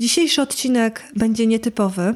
[0.00, 2.14] Dzisiejszy odcinek będzie nietypowy.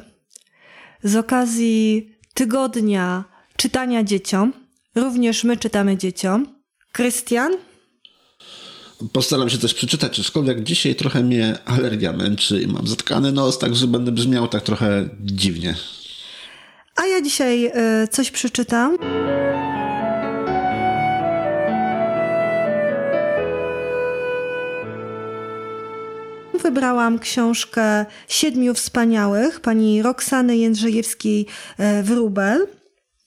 [1.03, 3.23] Z okazji tygodnia
[3.57, 4.53] czytania dzieciom.
[4.95, 6.47] Również my czytamy dzieciom.
[6.91, 7.51] Krystian?
[9.13, 13.87] Postaram się coś przeczytać, aczkolwiek dzisiaj trochę mnie alergia męczy i mam zatkany nos, także
[13.87, 15.75] będę brzmiał tak trochę dziwnie.
[16.95, 18.97] A ja dzisiaj y, coś przeczytam.
[26.63, 32.57] Wybrałam książkę Siedmiu Wspaniałych pani Roxany Jędrzejewskiej-Wróbel.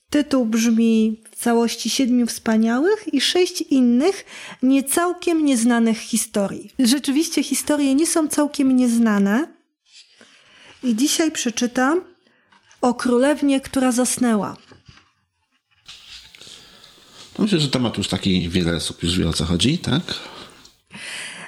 [0.09, 4.25] Tytuł brzmi w całości Siedmiu Wspaniałych i sześć innych
[4.63, 6.73] niecałkiem nieznanych historii.
[6.79, 9.47] Rzeczywiście historie nie są całkiem nieznane.
[10.83, 12.01] I dzisiaj przeczytam
[12.81, 14.57] o królewnie, która zasnęła.
[17.39, 20.03] Myślę, że temat już taki wiele osób już wie o co chodzi, tak?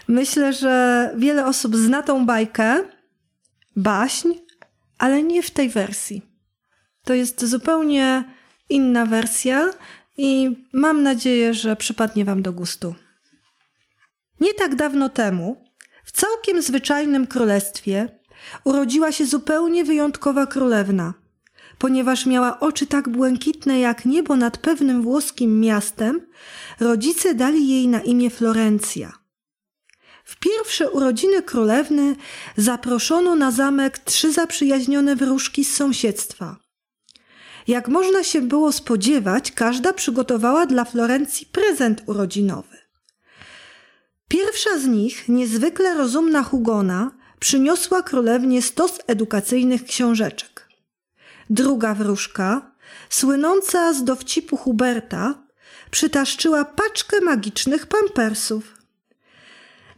[0.09, 2.83] Myślę, że wiele osób zna tą bajkę,
[3.75, 4.33] baśń,
[4.97, 6.21] ale nie w tej wersji.
[7.03, 8.23] To jest zupełnie
[8.69, 9.69] inna wersja
[10.17, 12.95] i mam nadzieję, że przypadnie Wam do gustu.
[14.39, 15.63] Nie tak dawno temu,
[16.05, 18.19] w całkiem zwyczajnym królestwie,
[18.63, 21.13] urodziła się zupełnie wyjątkowa królewna.
[21.77, 26.21] Ponieważ miała oczy tak błękitne jak niebo nad pewnym włoskim miastem,
[26.79, 29.18] rodzice dali jej na imię Florencja.
[30.29, 32.15] W pierwsze urodziny królewny
[32.57, 36.57] zaproszono na zamek trzy zaprzyjaźnione wróżki z sąsiedztwa.
[37.67, 42.77] Jak można się było spodziewać, każda przygotowała dla Florencji prezent urodzinowy.
[44.27, 50.69] Pierwsza z nich, niezwykle rozumna Hugona, przyniosła królewnie stos edukacyjnych książeczek.
[51.49, 52.71] Druga wróżka,
[53.09, 55.43] słynąca z dowcipu Huberta,
[55.91, 58.78] przytaszczyła paczkę magicznych pampersów.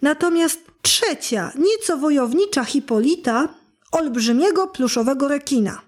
[0.02, 3.48] Natomiast trzecia, nieco wojownicza Hipolita,
[3.92, 5.82] olbrzymiego pluszowego rekina.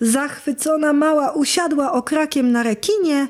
[0.00, 3.28] Zachwycona mała usiadła okrakiem na rekinie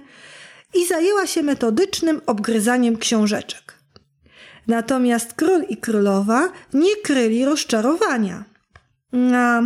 [0.74, 3.74] i zajęła się metodycznym obgryzaniem książeczek.
[4.66, 8.44] Natomiast król i królowa nie kryli rozczarowania.
[9.34, 9.62] A,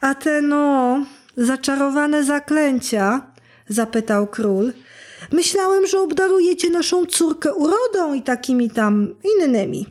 [0.00, 3.32] a te no, zaczarowane zaklęcia?
[3.68, 4.72] zapytał król.
[5.32, 9.86] Myślałem, że obdarujecie naszą córkę urodą i takimi tam innymi.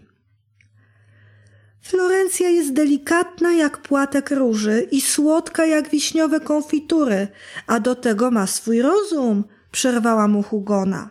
[1.81, 7.27] Florencja jest delikatna jak płatek róży i słodka jak wiśniowe konfitury,
[7.67, 11.09] a do tego ma swój rozum, przerwała mu Hugona.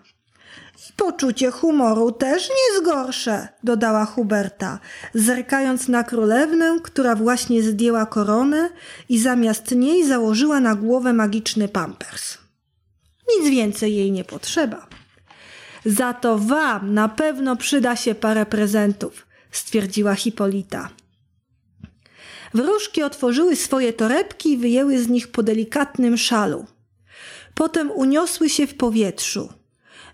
[0.90, 4.78] I poczucie humoru też nie zgorsze, dodała Huberta,
[5.14, 8.70] zerkając na królewnę, która właśnie zdjęła koronę
[9.08, 12.44] i zamiast niej założyła na głowę magiczny pampers.
[13.28, 14.86] Nic więcej jej nie potrzeba.
[15.84, 20.90] Za to wam na pewno przyda się parę prezentów, stwierdziła Hipolita.
[22.54, 26.66] Wróżki otworzyły swoje torebki i wyjęły z nich po delikatnym szalu.
[27.54, 29.52] Potem uniosły się w powietrzu.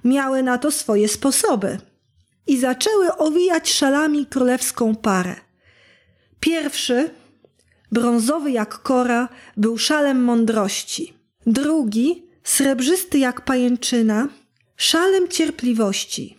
[0.05, 1.79] Miały na to swoje sposoby
[2.47, 5.37] i zaczęły owijać szalami królewską parę.
[6.41, 7.11] Pierwszy,
[7.93, 11.15] brązowy jak kora, był szalem mądrości.
[11.47, 14.29] Drugi, srebrzysty jak pajęczyna,
[14.77, 16.39] szalem cierpliwości,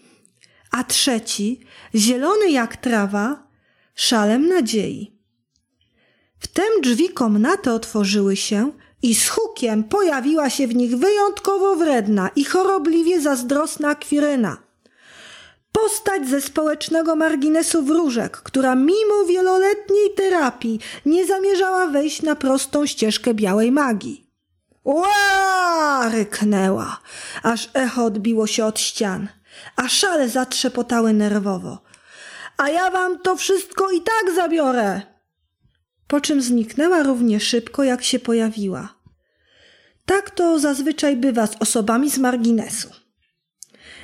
[0.72, 1.60] a trzeci,
[1.96, 3.48] zielony jak trawa,
[3.96, 5.22] szalem nadziei.
[6.40, 8.72] Wtem drzwi komnaty otworzyły się
[9.04, 14.58] i z hukiem pojawiła się w nich wyjątkowo wredna i chorobliwie zazdrosna Kwiryna.
[15.72, 23.34] Postać ze społecznego marginesu wróżek, która mimo wieloletniej terapii nie zamierzała wejść na prostą ścieżkę
[23.34, 24.28] białej magii.
[24.84, 25.51] Ła!
[26.10, 27.00] Ryknęła,
[27.44, 29.28] aż echo odbiło się od ścian,
[29.76, 31.84] a szale zatrzepotały nerwowo.
[32.58, 35.02] A ja wam to wszystko i tak zabiorę!
[36.08, 38.96] Po czym zniknęła równie szybko, jak się pojawiła.
[40.06, 42.90] Tak to zazwyczaj bywa z osobami z marginesu.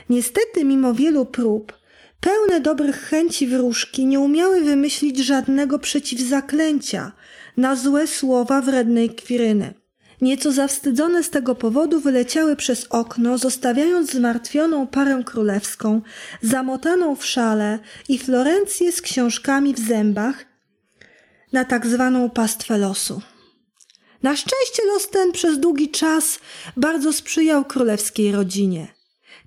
[0.10, 1.74] Niestety, mimo wielu prób,
[2.20, 7.12] pełne dobrych chęci wróżki nie umiały wymyślić żadnego przeciwzaklęcia
[7.58, 9.74] na złe słowa wrednej kwiryny.
[10.22, 16.02] Nieco zawstydzone z tego powodu wyleciały przez okno, zostawiając zmartwioną parę królewską,
[16.42, 17.80] zamotaną w szale
[18.10, 20.46] i Florencję z książkami w zębach
[21.54, 23.22] na tak zwaną pastwę losu.
[24.24, 26.40] Na szczęście los ten przez długi czas
[26.78, 28.88] bardzo sprzyjał królewskiej rodzinie.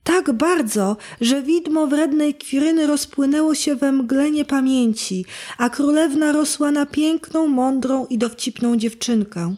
[0.05, 5.25] Tak bardzo, że widmo wrednej kwiryny rozpłynęło się we mglenie pamięci,
[5.59, 9.55] a królewna rosła na piękną, mądrą i dowcipną dziewczynkę.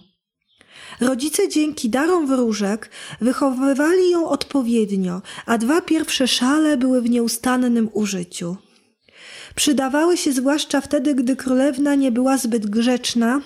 [1.02, 2.90] Rodzice dzięki darom wróżek
[3.20, 8.56] wychowywali ją odpowiednio, a dwa pierwsze szale były w nieustannym użyciu.
[9.54, 13.40] Przydawały się zwłaszcza wtedy, gdy królewna nie była zbyt grzeczna,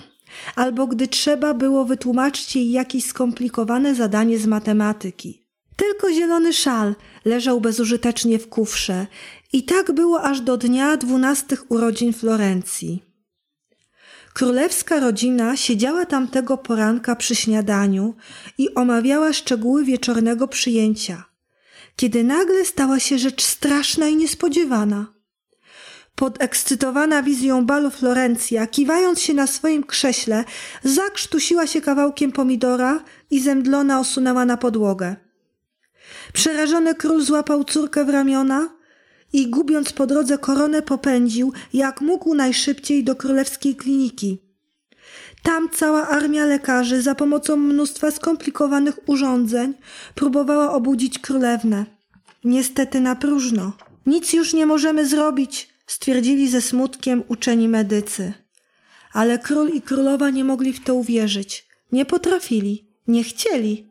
[0.55, 5.43] albo gdy trzeba było wytłumaczyć jej jakieś skomplikowane zadanie z matematyki.
[5.75, 6.95] Tylko zielony szal
[7.25, 9.07] leżał bezużytecznie w kufrze
[9.53, 13.06] i tak było aż do dnia dwunastych urodzin Florencji.
[14.37, 18.15] Królewska rodzina siedziała tamtego poranka przy śniadaniu
[18.57, 21.25] i omawiała szczegóły wieczornego przyjęcia,
[21.95, 25.13] kiedy nagle stała się rzecz straszna i niespodziewana.
[26.15, 30.43] Podekscytowana wizją balu Florencja, kiwając się na swoim krześle,
[30.83, 35.15] zakrztusiła się kawałkiem pomidora i zemdlona osunęła na podłogę.
[36.33, 38.76] Przerażony król złapał córkę w ramiona
[39.33, 44.47] i gubiąc po drodze koronę popędził, jak mógł najszybciej do królewskiej kliniki.
[45.43, 49.73] Tam cała armia lekarzy za pomocą mnóstwa skomplikowanych urządzeń
[50.15, 51.85] próbowała obudzić królewnę.
[52.43, 53.73] Niestety na próżno.
[54.05, 58.33] Nic już nie możemy zrobić, stwierdzili ze smutkiem uczeni medycy.
[59.13, 61.67] Ale król i królowa nie mogli w to uwierzyć.
[61.91, 63.87] Nie potrafili, nie chcieli.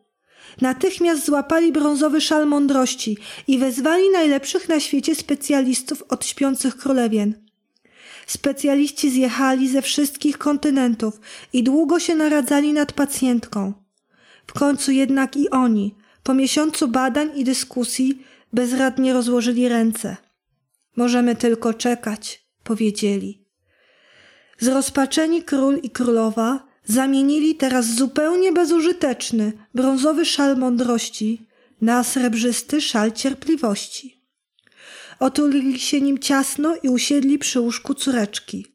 [0.60, 7.46] Natychmiast złapali brązowy szal mądrości i wezwali najlepszych na świecie specjalistów od śpiących królewien.
[8.26, 11.20] Specjaliści zjechali ze wszystkich kontynentów
[11.52, 13.72] i długo się naradzali nad pacjentką.
[14.46, 18.22] W końcu jednak i oni, po miesiącu badań i dyskusji,
[18.52, 20.16] bezradnie rozłożyli ręce.
[20.96, 23.46] Możemy tylko czekać, powiedzieli.
[24.58, 31.46] Zrozpaczeni król i królowa zamienili teraz zupełnie bezużyteczny brązowy szal mądrości
[31.80, 34.22] na srebrzysty szal cierpliwości.
[35.20, 38.66] Otulili się nim ciasno i usiedli przy łóżku córeczki.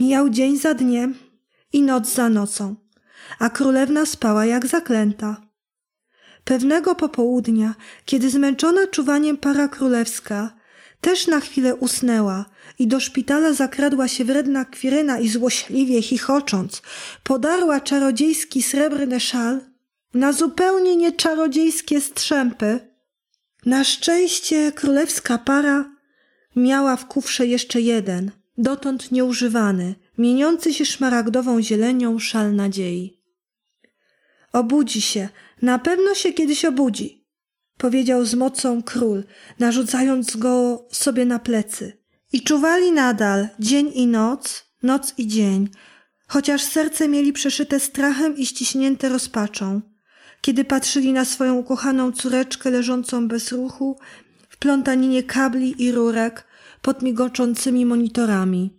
[0.00, 1.14] Mijał dzień za dniem
[1.72, 2.76] i noc za nocą,
[3.38, 5.50] a królewna spała jak zaklęta.
[6.44, 10.59] Pewnego popołudnia, kiedy zmęczona czuwaniem para królewska
[11.00, 12.44] też na chwilę usnęła
[12.78, 16.82] i do szpitala zakradła się wredna kwiryna i złośliwie chichocząc
[17.22, 19.60] podarła czarodziejski srebrny szal
[20.14, 22.80] na zupełnie nieczarodziejskie strzępy.
[23.66, 25.90] Na szczęście królewska para
[26.56, 33.20] miała w kufrze jeszcze jeden, dotąd nieużywany, mieniący się szmaragdową zielenią szal nadziei.
[34.52, 35.28] Obudzi się,
[35.62, 37.19] na pewno się kiedyś obudzi,
[37.80, 39.24] powiedział z mocą król,
[39.58, 41.98] narzucając go sobie na plecy.
[42.32, 45.68] I czuwali nadal, dzień i noc, noc i dzień,
[46.28, 49.80] chociaż serce mieli przeszyte strachem i ściśnięte rozpaczą,
[50.40, 53.98] kiedy patrzyli na swoją ukochaną córeczkę leżącą bez ruchu
[54.48, 56.44] w plątaninie kabli i rurek
[56.82, 58.70] pod migoczącymi monitorami.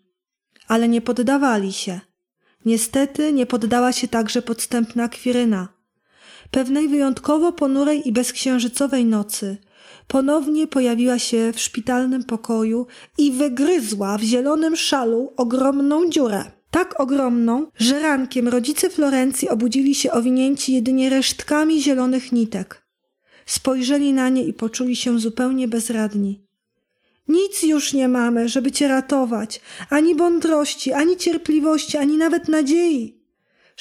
[0.68, 2.00] Ale nie poddawali się.
[2.66, 5.81] Niestety nie poddała się także podstępna kwiryna.
[6.52, 9.58] Pewnej wyjątkowo ponurej i bezksiężycowej nocy
[10.08, 12.88] ponownie pojawiła się w szpitalnym pokoju
[13.18, 16.52] i wygryzła w zielonym szalu ogromną dziurę.
[16.72, 22.86] Tak ogromną, że rankiem rodzice Florencji obudzili się owinięci jedynie resztkami zielonych nitek.
[23.46, 26.42] Spojrzeli na nie i poczuli się zupełnie bezradni.
[27.28, 33.21] Nic już nie mamy, żeby cię ratować, ani mądrości, ani cierpliwości, ani nawet nadziei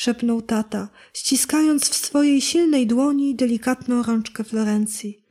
[0.00, 5.24] szepnął tata, ściskając w swojej silnej dłoni delikatną rączkę Florencji.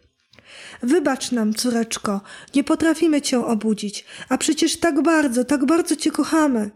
[0.84, 2.22] Wybacz nam, córeczko,
[2.56, 6.72] nie potrafimy cię obudzić, a przecież tak bardzo, tak bardzo cię kochamy.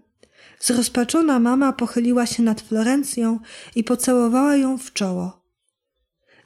[0.60, 3.40] Zrozpaczona mama pochyliła się nad Florencją
[3.76, 5.46] i pocałowała ją w czoło.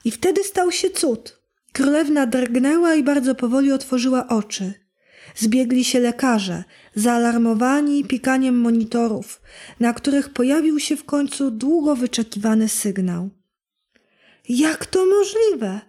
[0.04, 1.40] I wtedy stał się cud.
[1.72, 4.87] Królewna drgnęła i bardzo powoli otworzyła oczy.
[5.34, 9.40] Zbiegli się lekarze, zaalarmowani pikaniem monitorów,
[9.80, 13.30] na których pojawił się w końcu długo wyczekiwany sygnał.
[14.48, 15.80] Jak to możliwe?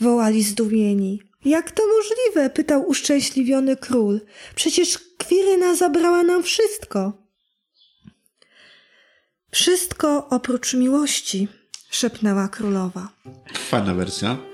[0.00, 1.22] wołali zdumieni.
[1.44, 2.50] Jak to możliwe?
[2.50, 4.20] pytał uszczęśliwiony król.
[4.54, 7.12] Przecież Kwiryna zabrała nam wszystko.
[9.50, 11.48] Wszystko oprócz miłości,
[11.90, 13.08] szepnęła królowa.
[13.70, 14.53] Fajna wersja.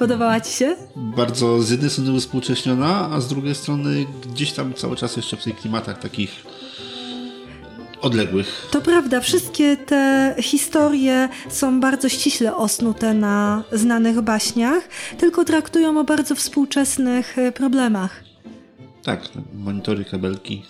[0.00, 0.76] Podobała ci się?
[0.96, 5.44] Bardzo z jednej strony współcześniona, a z drugiej strony gdzieś tam cały czas jeszcze w
[5.44, 6.30] tych klimatach takich
[8.00, 8.68] odległych.
[8.70, 14.88] To prawda, wszystkie te historie są bardzo ściśle osnute na znanych baśniach,
[15.18, 18.24] tylko traktują o bardzo współczesnych e, problemach.
[19.02, 20.62] Tak, monitory, kabelki.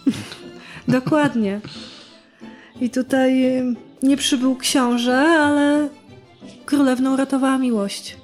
[0.88, 1.60] Dokładnie.
[2.80, 3.62] I tutaj
[4.02, 5.88] nie przybył książę, ale
[6.66, 8.16] królewną ratowała miłość.